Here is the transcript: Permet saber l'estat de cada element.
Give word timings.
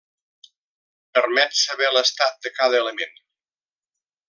Permet 1.17 1.59
saber 1.59 1.91
l'estat 1.97 2.41
de 2.47 2.53
cada 2.57 2.83
element. 2.87 3.15